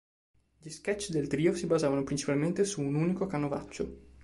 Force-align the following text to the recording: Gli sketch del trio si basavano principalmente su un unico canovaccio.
Gli 0.57 0.69
sketch 0.69 1.11
del 1.11 1.27
trio 1.27 1.53
si 1.53 1.67
basavano 1.67 2.01
principalmente 2.03 2.65
su 2.65 2.81
un 2.81 2.95
unico 2.95 3.27
canovaccio. 3.27 3.97